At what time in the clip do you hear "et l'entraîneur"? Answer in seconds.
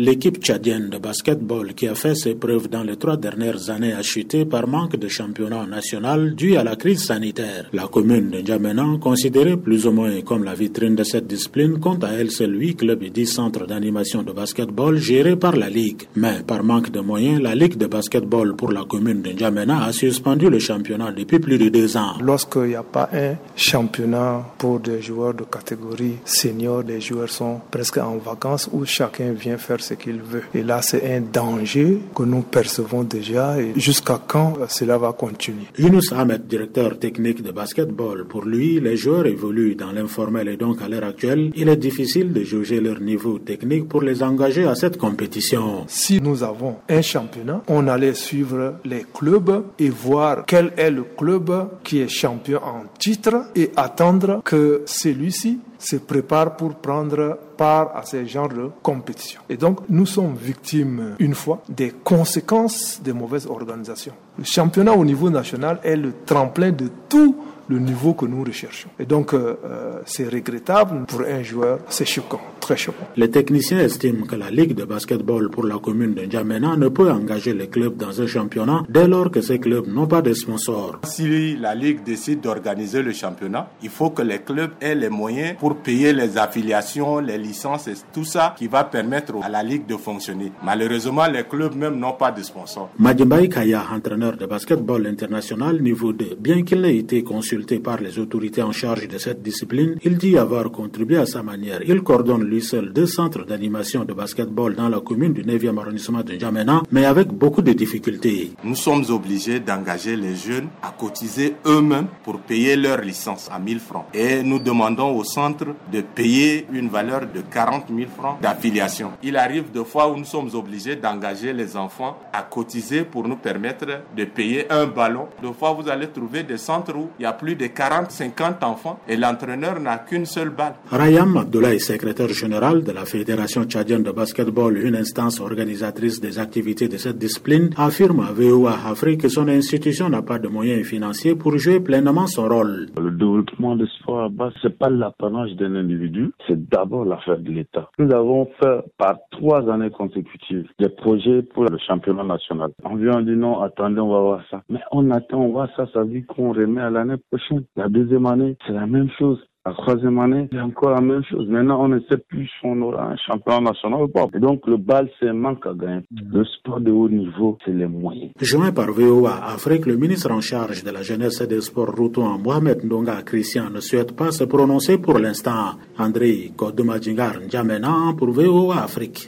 129.08-129.80